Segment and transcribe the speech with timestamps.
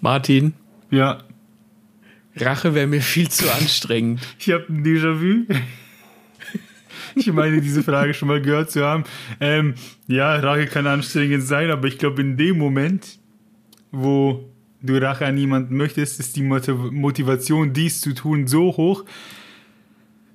[0.00, 0.54] Martin,
[0.90, 1.22] Ja,
[2.36, 4.20] Rache wäre mir viel zu anstrengend.
[4.38, 5.52] ich habe ein Déjà-vu.
[7.14, 9.04] Ich meine, diese Frage schon mal gehört zu haben.
[9.40, 9.74] Ähm,
[10.06, 13.18] ja, Rache kann anstrengend sein, aber ich glaube, in dem Moment,
[13.90, 14.48] wo
[14.82, 19.04] du Rache an jemanden möchtest, ist die Motiv- Motivation, dies zu tun, so hoch,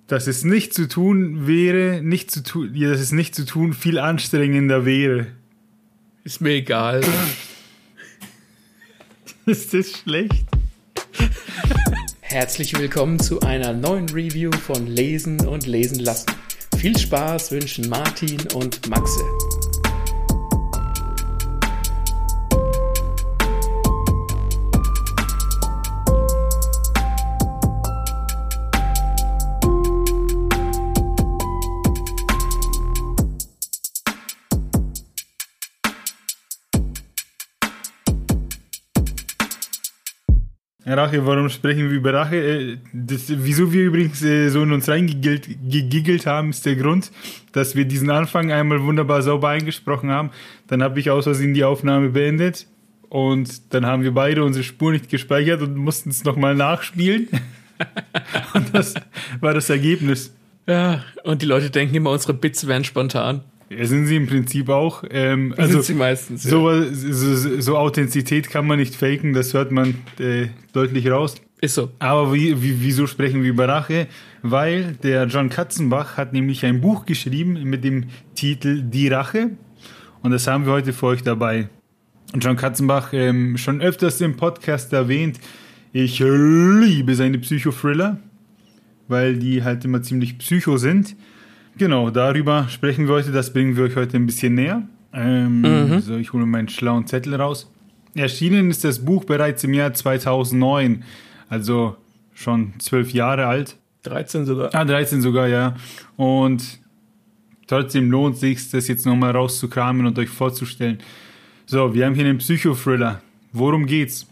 [0.08, 3.72] dass es nicht zu tun wäre, nicht zu tun, ja, dass es nicht zu tun
[3.74, 5.28] viel anstrengender wäre.
[6.26, 7.02] Ist mir egal.
[9.46, 10.46] Ist das schlecht?
[12.22, 16.28] Herzlich willkommen zu einer neuen Review von Lesen und Lesen lassen.
[16.78, 19.22] Viel Spaß wünschen Martin und Maxe.
[40.98, 42.38] Rache, warum sprechen wir über Rache?
[42.38, 47.12] Äh, Das, wieso wir übrigens äh, so in uns reingegiggelt gegiggelt haben, ist der Grund,
[47.52, 50.32] dass wir diesen Anfang einmal wunderbar sauber eingesprochen haben.
[50.68, 52.68] Dann habe ich aus Versehen die Aufnahme beendet
[53.10, 57.28] und dann haben wir beide unsere Spur nicht gespeichert und mussten es nochmal nachspielen.
[58.54, 58.96] und das
[59.40, 60.34] war das Ergebnis.
[60.68, 63.42] Ja, und die Leute denken immer, unsere Bits wären spontan.
[63.78, 65.04] Ja, sind sie im Prinzip auch.
[65.10, 66.44] Ähm, Also sind sie meistens.
[66.44, 66.50] ja.
[66.52, 71.36] so, so, so Authentizität kann man nicht faken, das hört man äh, deutlich raus.
[71.62, 71.92] Ist so.
[72.00, 74.08] Aber wie, wie, wieso sprechen wir über Rache?
[74.42, 79.52] Weil der John Katzenbach hat nämlich ein Buch geschrieben mit dem Titel Die Rache.
[80.22, 81.70] Und das haben wir heute für euch dabei.
[82.34, 85.40] Und John Katzenbach, ähm, schon öfters im Podcast erwähnt,
[85.94, 88.20] ich liebe seine Psychothriller,
[89.08, 91.16] weil die halt immer ziemlich psycho sind.
[91.78, 94.84] Genau, darüber sprechen wir heute, das bringen wir euch heute ein bisschen näher.
[95.12, 97.72] Ähm, So, ich hole meinen schlauen Zettel raus.
[98.16, 101.04] Erschienen ist das Buch bereits im Jahr 2009,
[101.50, 101.96] also
[102.34, 103.78] schon zwölf Jahre alt.
[104.04, 104.74] 13 sogar.
[104.76, 105.76] Ah, 13 sogar, ja.
[106.16, 106.80] Und
[107.68, 111.00] trotzdem lohnt sich das jetzt nochmal rauszukramen und euch vorzustellen.
[111.66, 113.22] So, wir haben hier einen Psychothriller.
[113.52, 114.28] Worum geht's?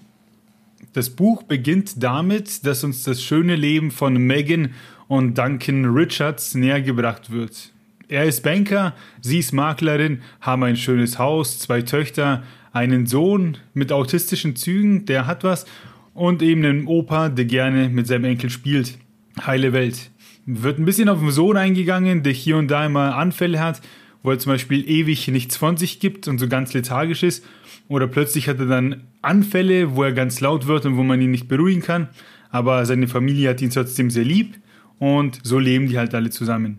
[0.94, 4.74] Das Buch beginnt damit, dass uns das schöne Leben von Megan
[5.12, 7.74] und Duncan Richards nähergebracht wird.
[8.08, 13.92] Er ist Banker, sie ist Maklerin, haben ein schönes Haus, zwei Töchter, einen Sohn mit
[13.92, 15.66] autistischen Zügen, der hat was,
[16.14, 18.98] und eben einen Opa, der gerne mit seinem Enkel spielt.
[19.46, 20.12] Heile Welt.
[20.46, 23.82] Wird ein bisschen auf den Sohn eingegangen, der hier und da immer Anfälle hat,
[24.24, 27.46] wo er zum Beispiel ewig nichts von sich gibt und so ganz lethargisch ist.
[27.90, 31.32] Oder plötzlich hat er dann Anfälle, wo er ganz laut wird und wo man ihn
[31.32, 32.08] nicht beruhigen kann.
[32.50, 34.61] Aber seine Familie hat ihn trotzdem sehr lieb
[35.02, 36.78] und so leben die halt alle zusammen.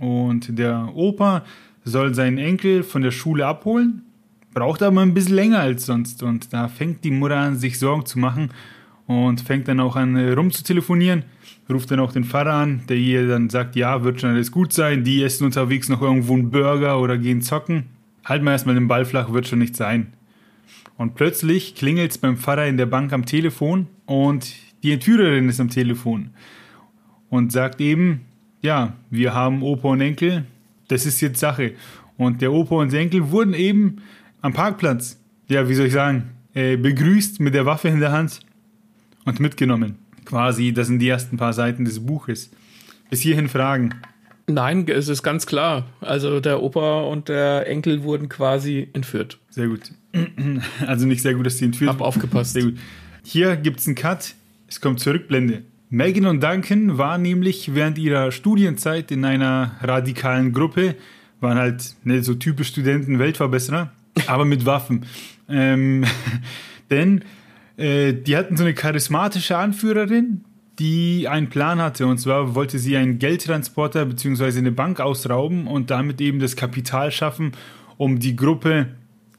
[0.00, 1.44] Und der Opa
[1.84, 4.04] soll seinen Enkel von der Schule abholen,
[4.54, 6.22] braucht aber ein bisschen länger als sonst.
[6.22, 8.52] Und da fängt die Mutter an, sich Sorgen zu machen
[9.06, 11.24] und fängt dann auch an, rumzutelefonieren.
[11.68, 14.72] Ruft dann auch den Pfarrer an, der ihr dann sagt, ja, wird schon alles gut
[14.72, 15.04] sein.
[15.04, 17.90] Die essen unterwegs noch irgendwo einen Burger oder gehen zocken.
[18.24, 20.14] Halt mal erstmal den Ball flach, wird schon nicht sein.
[20.96, 25.60] Und plötzlich klingelt es beim Pfarrer in der Bank am Telefon und die Entführerin ist
[25.60, 26.30] am Telefon
[27.30, 28.22] und sagt eben,
[28.62, 30.44] ja, wir haben Opa und Enkel,
[30.88, 31.72] das ist jetzt Sache.
[32.16, 34.02] Und der Opa und der Enkel wurden eben
[34.40, 35.18] am Parkplatz,
[35.48, 38.40] ja, wie soll ich sagen, äh, begrüßt mit der Waffe in der Hand
[39.24, 39.96] und mitgenommen.
[40.24, 42.50] Quasi, das sind die ersten paar Seiten des Buches.
[43.10, 43.94] Bis hierhin Fragen.
[44.46, 45.86] Nein, es ist ganz klar.
[46.00, 49.38] Also der Opa und der Enkel wurden quasi entführt.
[49.50, 49.92] Sehr gut.
[50.86, 52.54] Also nicht sehr gut, dass die entführt Hab aufgepasst.
[52.54, 52.78] Sehr gut.
[53.22, 54.34] Hier gibt es einen Cut.
[54.66, 55.62] Es kommt Zurückblende.
[55.90, 60.96] Megan und Duncan waren nämlich während ihrer Studienzeit in einer radikalen Gruppe,
[61.40, 63.90] waren halt ne, so typisch Studenten, Weltverbesserer,
[64.26, 65.06] aber mit Waffen.
[65.48, 66.04] Ähm,
[66.90, 67.24] denn
[67.78, 70.44] äh, die hatten so eine charismatische Anführerin,
[70.78, 72.06] die einen Plan hatte.
[72.06, 74.58] Und zwar wollte sie einen Geldtransporter bzw.
[74.58, 77.52] eine Bank ausrauben und damit eben das Kapital schaffen,
[77.96, 78.88] um die Gruppe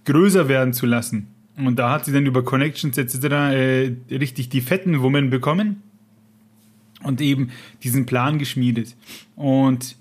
[0.05, 1.27] größer werden zu lassen.
[1.57, 3.25] Und da hat sie dann über Connections etc.
[3.25, 5.83] Äh, richtig die fetten Women bekommen
[7.03, 7.51] und eben
[7.83, 8.95] diesen Plan geschmiedet.
[9.35, 9.95] Und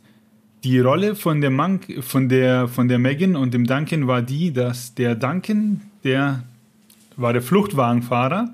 [0.64, 4.52] die Rolle von der, Monk, von der, von der Megan und dem Duncan war die,
[4.52, 6.42] dass der Duncan, der
[7.16, 8.50] war der Fluchtwagenfahrer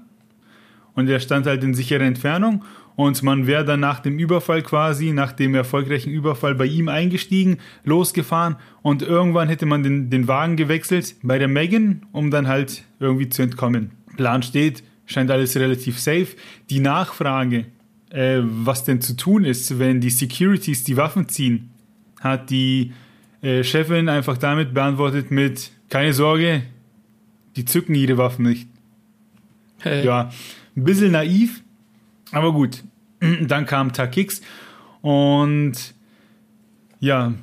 [0.94, 2.64] und der stand halt in sicherer Entfernung
[2.96, 7.58] und man wäre dann nach dem Überfall quasi, nach dem erfolgreichen Überfall bei ihm eingestiegen,
[7.84, 12.84] losgefahren und irgendwann hätte man den, den Wagen gewechselt bei der Megan, um dann halt
[13.00, 13.90] irgendwie zu entkommen.
[14.16, 16.28] Plan steht, scheint alles relativ safe.
[16.70, 17.66] Die Nachfrage,
[18.14, 21.70] äh, was denn zu tun ist, wenn die Securities die Waffen ziehen,
[22.20, 22.92] hat die
[23.42, 26.62] äh, Chefin einfach damit beantwortet mit, keine Sorge,
[27.56, 28.68] die zücken ihre Waffen nicht.
[29.80, 30.06] Hey.
[30.06, 30.30] Ja,
[30.76, 31.62] ein bisschen naiv,
[32.30, 32.84] aber gut.
[33.42, 34.40] Dann kam Tag X
[35.02, 35.72] und
[37.00, 37.34] ja,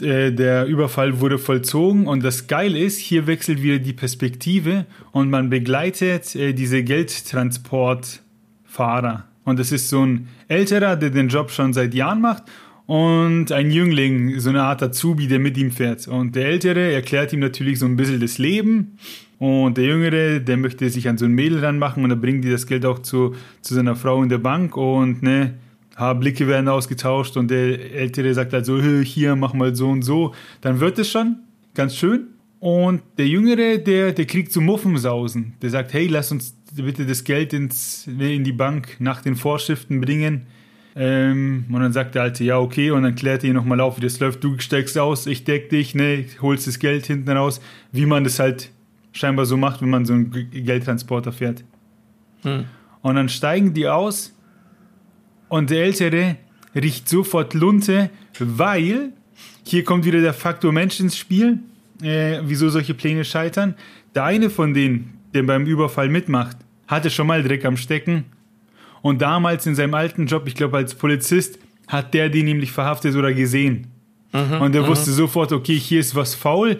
[0.00, 5.28] äh, der Überfall wurde vollzogen und das Geil ist, hier wechselt wieder die Perspektive und
[5.28, 9.24] man begleitet äh, diese Geldtransportfahrer.
[9.44, 12.44] Und das ist so ein älterer, der den Job schon seit Jahren macht
[12.86, 16.08] und ein Jüngling, so eine Art Azubi, der mit ihm fährt.
[16.08, 18.98] Und der Ältere erklärt ihm natürlich so ein bisschen das Leben
[19.38, 22.50] und der Jüngere, der möchte sich an so ein Mädel ranmachen und dann bringt die
[22.50, 25.54] das Geld auch zu, zu seiner Frau in der Bank und ne,
[26.18, 30.34] Blicke werden ausgetauscht und der Ältere sagt halt so, hier, mach mal so und so.
[30.60, 31.36] Dann wird es schon
[31.74, 32.28] ganz schön.
[32.60, 35.54] Und der Jüngere, der, der kriegt so Muffensausen.
[35.62, 40.00] Der sagt, hey, lass uns bitte das Geld ins, in die Bank nach den Vorschriften
[40.00, 40.46] bringen.
[40.94, 42.90] Ähm, und dann sagt der Alte, ja, okay.
[42.90, 44.44] Und dann klärt er ihn nochmal auf, wie das läuft.
[44.44, 47.60] Du steigst aus, ich deck dich, ne, holst das Geld hinten raus.
[47.92, 48.70] Wie man das halt
[49.12, 51.64] scheinbar so macht, wenn man so einen Geldtransporter fährt.
[52.42, 52.66] Hm.
[53.02, 54.34] Und dann steigen die aus
[55.48, 56.36] und der Ältere
[56.74, 59.12] riecht sofort Lunte, weil
[59.64, 61.58] hier kommt wieder der Faktor Mensch ins Spiel,
[62.02, 63.74] äh, wieso solche Pläne scheitern.
[64.14, 66.56] Der eine von denen, der beim Überfall mitmacht,
[66.86, 68.24] hatte schon mal Dreck am Stecken.
[69.02, 71.58] Und damals in seinem alten Job, ich glaube als Polizist,
[71.88, 73.88] hat der den nämlich verhaftet oder gesehen.
[74.32, 76.78] Mhm, und er wusste sofort, okay, hier ist was faul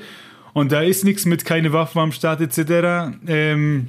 [0.53, 3.17] und da ist nichts mit keine Waffen am Start etc.
[3.27, 3.89] Ähm,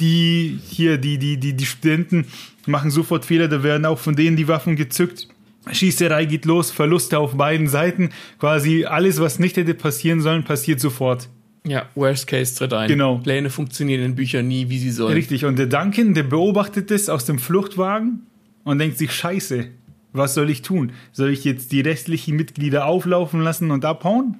[0.00, 2.26] die hier, die, die, die, die Studenten
[2.66, 5.28] machen sofort Fehler, da werden auch von denen die Waffen gezückt.
[5.70, 8.10] Schießerei geht los, Verluste auf beiden Seiten.
[8.38, 11.28] Quasi alles, was nicht hätte passieren sollen, passiert sofort.
[11.64, 12.88] Ja, Worst Case tritt ein.
[12.88, 13.18] Genau.
[13.18, 15.14] Pläne funktionieren in Büchern nie, wie sie sollen.
[15.14, 18.26] Richtig, und der Duncan, der beobachtet das aus dem Fluchtwagen
[18.64, 19.68] und denkt sich, scheiße,
[20.12, 20.92] was soll ich tun?
[21.12, 24.36] Soll ich jetzt die restlichen Mitglieder auflaufen lassen und abhauen?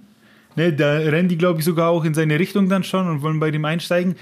[0.57, 3.41] Ne, da rennen die, glaube ich, sogar auch in seine Richtung dann schon und wollen
[3.41, 4.17] bei dem einsteigen.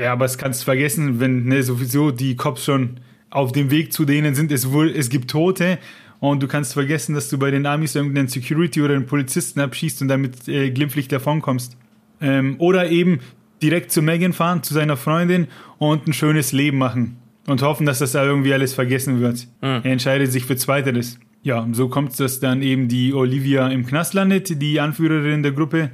[0.00, 3.00] Ja, aber es kannst du vergessen, wenn ne, sowieso die Cops schon
[3.30, 5.78] auf dem Weg zu denen sind, es, wohl, es gibt Tote
[6.20, 10.02] und du kannst vergessen, dass du bei den Amis irgendeinen Security oder einen Polizisten abschießt
[10.02, 11.76] und damit äh, glimpflich davonkommst.
[12.20, 13.20] Ähm, oder eben
[13.62, 15.48] direkt zu Megan fahren, zu seiner Freundin
[15.78, 17.16] und ein schönes Leben machen
[17.46, 19.46] und hoffen, dass das da irgendwie alles vergessen wird.
[19.62, 19.80] Mhm.
[19.82, 21.18] Er entscheidet sich für Zweiteres.
[21.42, 25.52] Ja, so kommt es, dass dann eben die Olivia im Knast landet, die Anführerin der
[25.52, 25.90] Gruppe.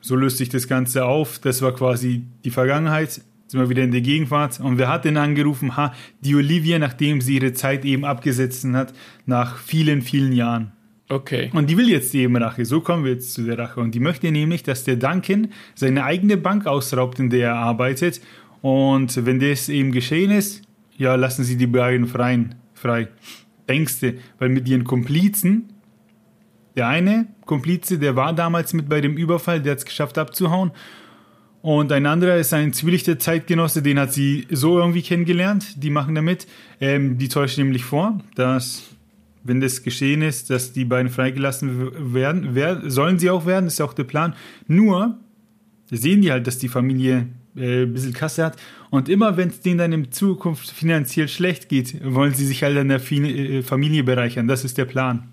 [0.00, 1.38] So löst sich das Ganze auf.
[1.38, 4.60] Das war quasi die Vergangenheit sind wir wieder in der Gegenwart.
[4.60, 5.76] Und wer hat denn angerufen?
[5.76, 8.92] Ha, die Olivia, nachdem sie ihre Zeit eben abgesetzt hat,
[9.24, 10.72] nach vielen, vielen Jahren.
[11.08, 11.50] Okay.
[11.54, 12.64] Und die will jetzt eben Rache.
[12.64, 13.80] So kommen wir jetzt zu der Rache.
[13.80, 18.20] Und die möchte nämlich, dass der Duncan seine eigene Bank ausraubt, in der er arbeitet.
[18.60, 20.62] Und wenn das eben geschehen ist,
[20.96, 23.08] ja, lassen sie die beiden freien, frei.
[23.68, 25.68] Denkste, weil mit ihren Komplizen,
[26.76, 30.72] der eine Komplize, der war damals mit bei dem Überfall, der hat es geschafft abzuhauen.
[31.66, 35.82] Und ein anderer ist ein zwielichter Zeitgenosse, den hat sie so irgendwie kennengelernt.
[35.82, 36.46] Die machen damit.
[36.80, 38.84] Ähm, die täuschen nämlich vor, dass,
[39.42, 43.80] wenn das geschehen ist, dass die beiden freigelassen werden, werden sollen sie auch werden, ist
[43.80, 44.36] ja auch der Plan.
[44.68, 45.18] Nur
[45.90, 47.26] sehen die halt, dass die Familie
[47.56, 48.56] äh, ein bisschen Kasse hat.
[48.90, 52.78] Und immer, wenn es denen dann in Zukunft finanziell schlecht geht, wollen sie sich halt
[52.78, 54.46] an der äh, Familie bereichern.
[54.46, 55.32] Das ist der Plan.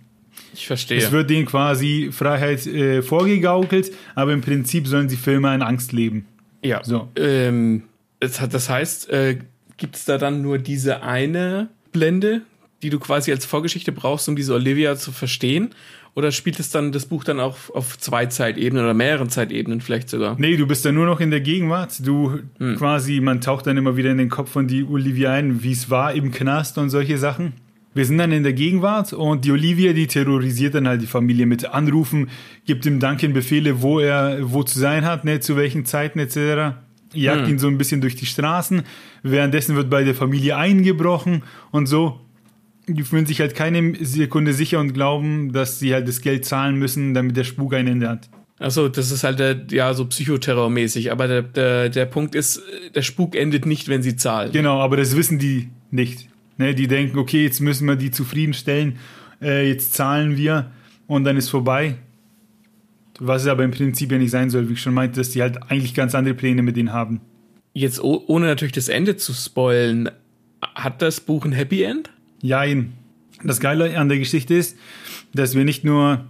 [0.53, 0.97] Ich verstehe.
[0.97, 5.61] Es wird denen quasi Freiheit äh, vorgegaukelt, aber im Prinzip sollen sie für immer in
[5.61, 6.25] Angst leben.
[6.63, 6.83] Ja.
[6.83, 7.09] So.
[7.15, 7.83] Ähm,
[8.19, 9.39] das heißt, äh,
[9.77, 12.41] gibt es da dann nur diese eine Blende,
[12.81, 15.71] die du quasi als Vorgeschichte brauchst, um diese Olivia zu verstehen?
[16.15, 20.09] Oder spielt es dann das Buch dann auch auf zwei Zeitebenen oder mehreren Zeitebenen vielleicht
[20.09, 20.35] sogar?
[20.37, 22.05] Nee, du bist dann nur noch in der Gegenwart.
[22.05, 22.75] Du hm.
[22.77, 25.89] quasi, man taucht dann immer wieder in den Kopf von die Olivia ein, wie es
[25.89, 27.53] war im Knast und solche Sachen.
[27.93, 31.45] Wir sind dann in der Gegenwart und die Olivia, die terrorisiert dann halt die Familie
[31.45, 32.29] mit Anrufen,
[32.65, 36.75] gibt ihm Duncan Befehle, wo er wo zu sein hat, ne, zu welchen Zeiten etc.
[37.13, 37.49] Jagt hm.
[37.49, 38.83] ihn so ein bisschen durch die Straßen.
[39.21, 42.19] Währenddessen wird bei der Familie eingebrochen und so.
[42.87, 46.75] Die fühlen sich halt keine Sekunde sicher und glauben, dass sie halt das Geld zahlen
[46.75, 48.29] müssen, damit der Spuk ein Ende hat.
[48.59, 52.61] Achso, das ist halt der, ja so psychoterrormäßig, aber der, der, der Punkt ist,
[52.93, 54.51] der Spuk endet nicht, wenn sie zahlen.
[54.51, 56.29] Genau, aber das wissen die nicht.
[56.57, 58.97] Ne, die denken, okay, jetzt müssen wir die zufriedenstellen,
[59.41, 60.71] äh, jetzt zahlen wir
[61.07, 61.95] und dann ist vorbei.
[63.19, 65.41] Was es aber im Prinzip ja nicht sein soll, wie ich schon meinte, dass die
[65.41, 67.21] halt eigentlich ganz andere Pläne mit denen haben.
[67.73, 70.09] Jetzt ohne natürlich das Ende zu spoilen,
[70.61, 72.11] hat das Buch ein Happy End?
[72.41, 72.93] Jein.
[73.43, 74.77] Das Geile an der Geschichte ist,
[75.33, 76.25] dass wir nicht nur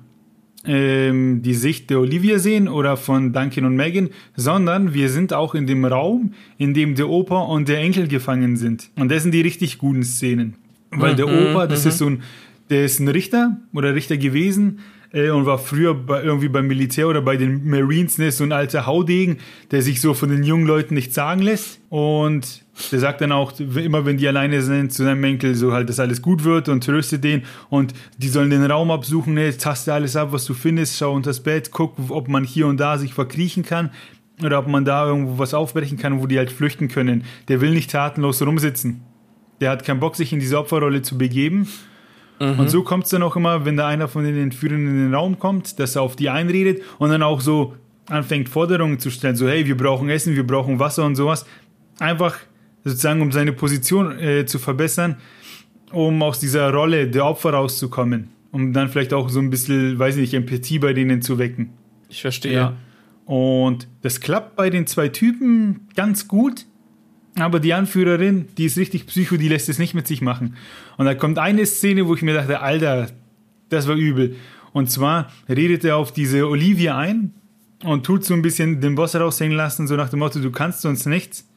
[0.65, 5.55] ähm, die Sicht der Olivia sehen oder von Duncan und Megan, sondern wir sind auch
[5.55, 8.89] in dem Raum, in dem der Opa und der Enkel gefangen sind.
[8.95, 10.55] Und das sind die richtig guten Szenen.
[10.91, 11.89] Weil mhm, der Opa, das mhm.
[11.89, 12.23] ist so ein,
[12.69, 14.79] der ist ein Richter oder Richter gewesen,
[15.13, 18.51] äh, und war früher bei, irgendwie beim Militär oder bei den Marines ne, so ein
[18.51, 19.37] alter Haudegen,
[19.71, 21.79] der sich so von den jungen Leuten nicht sagen lässt.
[21.89, 25.87] Und der sagt dann auch, immer wenn die alleine sind, zu seinem Enkel, so halt,
[25.87, 27.43] dass alles gut wird und tröstet den.
[27.69, 31.29] Und die sollen den Raum absuchen, ne, taste alles ab, was du findest, schau unter
[31.29, 33.91] das Bett, guck, ob man hier und da sich verkriechen kann
[34.43, 37.23] oder ob man da irgendwo was aufbrechen kann, wo die halt flüchten können.
[37.47, 39.01] Der will nicht tatenlos rumsitzen.
[39.61, 41.67] Der hat keinen Bock, sich in diese Opferrolle zu begeben
[42.43, 42.59] Mhm.
[42.59, 45.13] Und so kommt es dann auch immer, wenn da einer von den Entführern in den
[45.13, 47.75] Raum kommt, dass er auf die einredet und dann auch so
[48.09, 51.45] anfängt, Forderungen zu stellen, so hey, wir brauchen Essen, wir brauchen Wasser und sowas.
[51.99, 52.37] Einfach
[52.83, 55.17] sozusagen, um seine Position äh, zu verbessern,
[55.91, 58.29] um aus dieser Rolle der Opfer rauszukommen.
[58.51, 61.69] Um dann vielleicht auch so ein bisschen, weiß nicht, Empathie bei denen zu wecken.
[62.09, 62.53] Ich verstehe.
[62.53, 62.73] Ja.
[63.25, 66.65] Und das klappt bei den zwei Typen ganz gut.
[67.35, 70.55] Aber die Anführerin, die ist richtig psycho, die lässt es nicht mit sich machen.
[70.97, 73.07] Und da kommt eine Szene, wo ich mir dachte, Alter,
[73.69, 74.35] das war übel.
[74.71, 77.33] Und zwar redet er auf diese Olivia ein
[77.83, 80.85] und tut so ein bisschen den Boss raushängen lassen, so nach dem Motto, du kannst
[80.85, 81.47] uns nichts.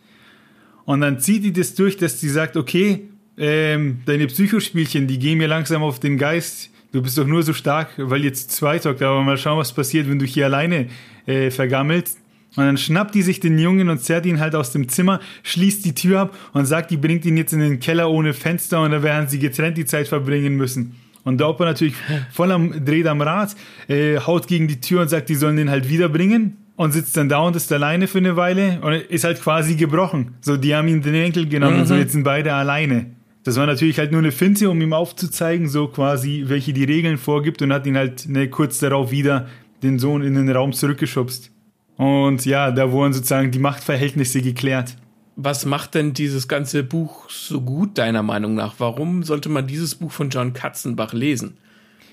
[0.85, 5.39] Und dann zieht die das durch, dass sie sagt, okay, ähm, deine Psychospielchen, die gehen
[5.39, 6.71] mir langsam auf den Geist.
[6.93, 10.09] Du bist doch nur so stark, weil jetzt zwei talkt, aber mal schauen, was passiert,
[10.09, 10.87] wenn du hier alleine
[11.27, 12.19] äh, vergammelst.
[12.57, 15.85] Und dann schnappt die sich den Jungen und zerrt ihn halt aus dem Zimmer, schließt
[15.85, 18.91] die Tür ab und sagt, die bringt ihn jetzt in den Keller ohne Fenster und
[18.91, 20.97] da werden sie getrennt die Zeit verbringen müssen.
[21.25, 21.95] Und der Opa natürlich
[22.33, 23.55] voll am Dreht am Rad,
[23.89, 27.29] äh, haut gegen die Tür und sagt, die sollen den halt wiederbringen und sitzt dann
[27.29, 30.37] da und ist alleine für eine Weile und ist halt quasi gebrochen.
[30.41, 31.81] So, die haben ihm den Enkel genommen mhm.
[31.81, 33.07] und so, jetzt sind beide alleine.
[33.43, 37.19] Das war natürlich halt nur eine Finte, um ihm aufzuzeigen, so quasi, welche die Regeln
[37.19, 39.49] vorgibt und hat ihn halt ne, kurz darauf wieder
[39.83, 41.51] den Sohn in den Raum zurückgeschubst.
[41.97, 44.97] Und ja, da wurden sozusagen die Machtverhältnisse geklärt.
[45.37, 48.75] Was macht denn dieses ganze Buch so gut, deiner Meinung nach?
[48.79, 51.59] Warum sollte man dieses Buch von John Katzenbach lesen?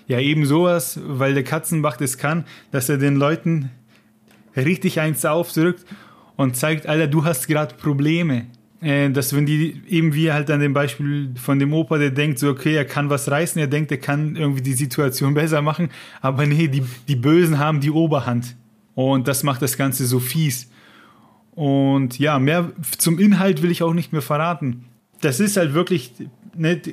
[0.07, 3.71] Ja, eben sowas, weil der Katzenbach das kann, dass er den Leuten
[4.55, 5.85] richtig eins aufdrückt
[6.35, 8.47] und zeigt, Alter, du hast gerade Probleme.
[8.81, 12.39] Äh, dass wenn die, eben wie halt an dem Beispiel von dem Opa, der denkt
[12.39, 15.89] so, okay, er kann was reißen, er denkt, er kann irgendwie die Situation besser machen,
[16.19, 18.57] aber nee, die, die Bösen haben die Oberhand.
[18.95, 20.69] Und das macht das Ganze so fies.
[21.51, 24.85] Und ja, mehr zum Inhalt will ich auch nicht mehr verraten.
[25.21, 26.13] Das ist halt wirklich
[26.55, 26.91] nicht,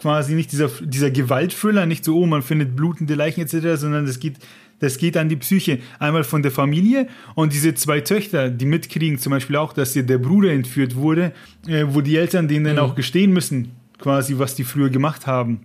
[0.00, 4.20] quasi nicht dieser, dieser Gewaltfüller, nicht so, oh, man findet blutende Leichen etc., sondern das
[4.20, 4.36] geht,
[4.80, 5.78] das geht an die Psyche.
[5.98, 10.18] Einmal von der Familie und diese zwei Töchter, die mitkriegen zum Beispiel auch, dass der
[10.18, 11.32] Bruder entführt wurde,
[11.66, 12.82] äh, wo die Eltern denen dann mhm.
[12.82, 15.60] auch gestehen müssen, quasi, was die früher gemacht haben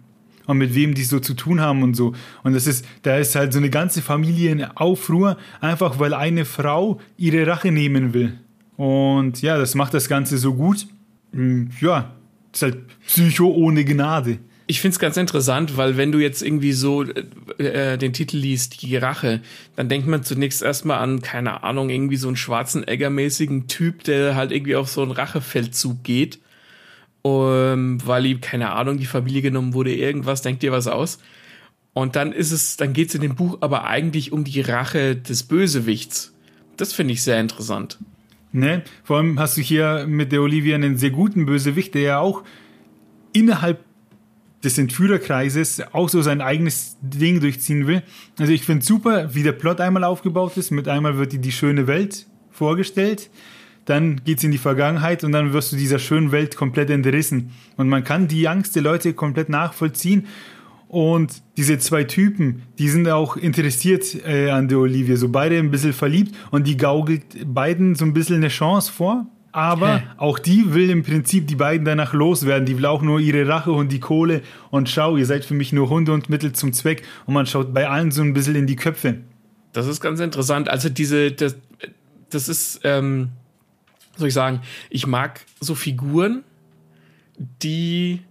[0.48, 2.14] und mit wem die so zu tun haben und so.
[2.44, 6.46] Und das ist, da ist halt so eine ganze Familie in Aufruhr, einfach weil eine
[6.46, 8.40] Frau ihre Rache nehmen will.
[8.78, 10.88] Und ja, das macht das Ganze so gut.
[11.34, 12.14] Hm, ja,
[12.54, 14.40] ist halt Psycho ohne Gnade.
[14.70, 18.38] Ich finde es ganz interessant, weil wenn du jetzt irgendwie so äh, äh, den Titel
[18.38, 19.42] liest, die Rache,
[19.76, 24.36] dann denkt man zunächst erstmal an, keine Ahnung, irgendwie so einen schwarzen Egger-mäßigen Typ, der
[24.36, 26.40] halt irgendwie auf so einen Rachefeldzug geht
[27.28, 31.20] um, weil ihm, keine Ahnung, die Familie genommen wurde, irgendwas, denkt dir was aus.
[31.94, 35.16] Und dann ist es, dann geht es in dem Buch aber eigentlich um die Rache
[35.16, 36.34] des Bösewichts.
[36.78, 37.98] Das finde ich sehr interessant.
[38.52, 38.84] Ne?
[39.04, 42.44] Vor allem hast du hier mit der Olivia einen sehr guten Bösewicht, der ja auch
[43.34, 43.84] innerhalb
[44.64, 48.04] des Entführerkreises auch so sein eigenes Ding durchziehen will.
[48.40, 50.72] Also ich finde super, wie der Plot einmal aufgebaut ist.
[50.72, 53.30] Mit einmal wird die, die schöne Welt vorgestellt
[53.88, 57.52] dann geht's in die Vergangenheit und dann wirst du dieser schönen Welt komplett entrissen.
[57.78, 60.28] Und man kann die Angst der Leute komplett nachvollziehen.
[60.90, 65.72] Und diese zwei Typen, die sind auch interessiert äh, an der Olivia, so beide ein
[65.72, 69.26] bisschen verliebt und die gaukelt beiden so ein bisschen eine Chance vor.
[69.54, 70.04] Aber Hä?
[70.18, 72.66] auch die will im Prinzip die beiden danach loswerden.
[72.66, 74.42] Die will auch nur ihre Rache und die Kohle.
[74.70, 77.04] Und schau, ihr seid für mich nur Hunde und Mittel zum Zweck.
[77.26, 79.20] Und man schaut bei allen so ein bisschen in die Köpfe.
[79.72, 80.70] Das ist ganz interessant.
[80.70, 81.56] Also diese, das,
[82.30, 83.30] das ist, ähm,
[84.18, 86.44] soll ich sagen, ich mag so Figuren,
[87.38, 88.22] die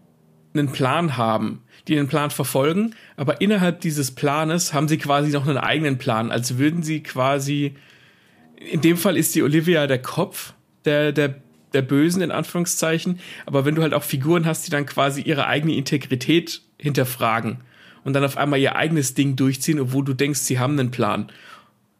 [0.52, 5.47] einen Plan haben, die einen Plan verfolgen, aber innerhalb dieses Planes haben sie quasi noch
[5.47, 7.75] einen eigenen Plan, als würden sie quasi,
[8.57, 11.37] in dem Fall ist die Olivia der Kopf der, der,
[11.73, 15.47] der Bösen in Anführungszeichen, aber wenn du halt auch Figuren hast, die dann quasi ihre
[15.47, 17.59] eigene Integrität hinterfragen
[18.05, 21.31] und dann auf einmal ihr eigenes Ding durchziehen, obwohl du denkst, sie haben einen Plan.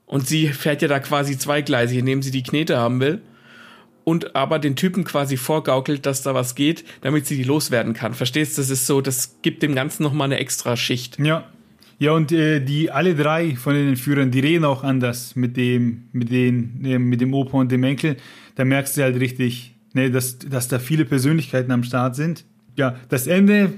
[0.07, 3.23] Und sie fährt ja da quasi zweigleisig, indem sie die Knete haben will
[4.09, 8.15] und aber den Typen quasi vorgaukelt, dass da was geht, damit sie die loswerden kann.
[8.15, 8.57] Verstehst?
[8.57, 8.63] du?
[8.63, 11.19] Das ist so, das gibt dem Ganzen nochmal eine extra Schicht.
[11.19, 11.45] Ja.
[11.99, 16.05] Ja, und äh, die alle drei von den Führern, die reden auch anders mit dem,
[16.13, 18.17] mit den, äh, mit dem Opa und dem Enkel.
[18.55, 22.45] Da merkst du halt richtig, ne, dass, dass da viele Persönlichkeiten am Start sind.
[22.77, 23.73] Ja, das Ende,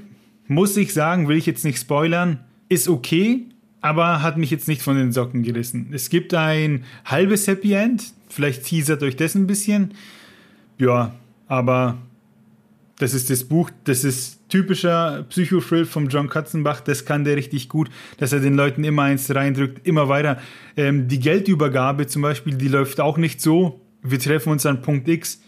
[0.47, 3.47] muss ich sagen, will ich jetzt nicht spoilern, ist okay,
[3.81, 5.91] aber hat mich jetzt nicht von den Socken gerissen.
[5.93, 9.95] Es gibt ein halbes Happy End, vielleicht teasert euch das ein bisschen.
[10.79, 11.13] Ja,
[11.49, 11.99] aber
[12.99, 17.69] das ist das Buch, das ist typischer Psychothrill vom John Katzenbach, das kann der richtig
[17.69, 20.39] gut, dass er den Leuten immer eins reindrückt, immer weiter.
[20.77, 25.07] Ähm, die Geldübergabe zum Beispiel, die läuft auch nicht so, wir treffen uns an Punkt
[25.09, 25.41] X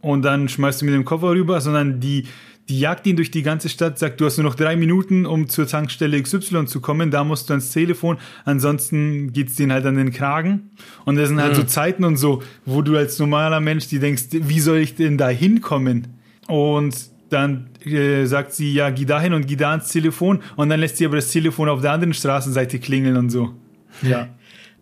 [0.00, 2.26] und dann schmeißt du mit dem Koffer rüber, sondern die,
[2.68, 5.48] die jagt ihn durch die ganze Stadt, sagt, du hast nur noch drei Minuten, um
[5.48, 9.96] zur Tankstelle XY zu kommen, da musst du ans Telefon, ansonsten geht's denen halt an
[9.96, 10.70] den Kragen.
[11.04, 11.56] Und das sind halt mhm.
[11.56, 15.18] so Zeiten und so, wo du als normaler Mensch die denkst, wie soll ich denn
[15.18, 16.08] da hinkommen?
[16.48, 16.96] Und
[17.28, 20.80] dann äh, sagt sie, ja, geh da hin und geh da ans Telefon und dann
[20.80, 23.54] lässt sie aber das Telefon auf der anderen Straßenseite klingeln und so.
[24.02, 24.28] Ja.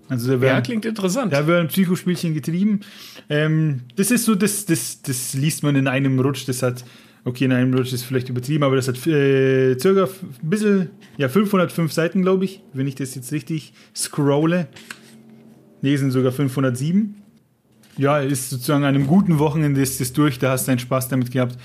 [0.08, 1.32] Also da werden, ja, klingt interessant.
[1.32, 2.80] Da werden Psychospielchen getrieben.
[3.30, 6.46] Ähm, das ist so, das, das, das liest man in einem Rutsch.
[6.46, 6.84] Das hat,
[7.24, 11.28] okay, in einem Rutsch ist vielleicht übertrieben, aber das hat äh, circa ein bisschen, ja,
[11.28, 14.68] 505 Seiten, glaube ich, wenn ich das jetzt richtig scrolle.
[15.80, 17.16] Nee, sind sogar 507.
[17.98, 21.08] Ja, ist sozusagen an einem guten Wochenende ist das durch, da hast du deinen Spaß
[21.08, 21.58] damit gehabt.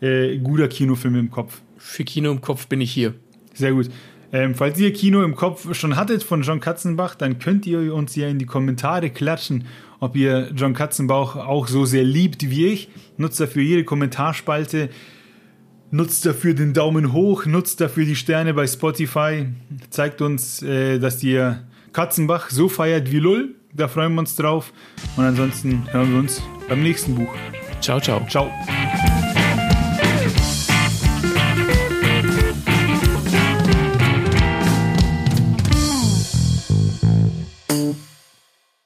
[0.00, 1.60] Äh, guter Kinofilm im Kopf.
[1.76, 3.14] Für Kino im Kopf bin ich hier.
[3.52, 3.90] Sehr gut.
[4.34, 8.16] Ähm, falls ihr Kino im Kopf schon hattet von John Katzenbach, dann könnt ihr uns
[8.16, 9.64] ja in die Kommentare klatschen,
[10.00, 12.88] ob ihr John Katzenbach auch so sehr liebt wie ich.
[13.16, 14.88] Nutzt dafür jede Kommentarspalte,
[15.92, 19.46] nutzt dafür den Daumen hoch, nutzt dafür die Sterne bei Spotify,
[19.90, 21.62] zeigt uns, äh, dass ihr
[21.92, 23.54] Katzenbach so feiert wie Lull.
[23.72, 24.72] Da freuen wir uns drauf.
[25.16, 27.32] Und ansonsten hören wir uns beim nächsten Buch.
[27.80, 28.26] Ciao, ciao.
[28.28, 28.50] Ciao.